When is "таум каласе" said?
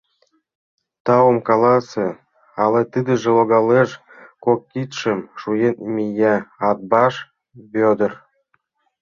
1.05-2.07